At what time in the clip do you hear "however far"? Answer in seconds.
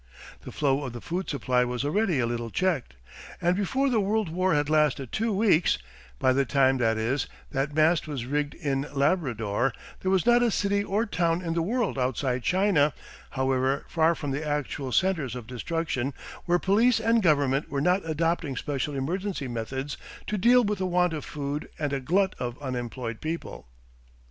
13.37-14.15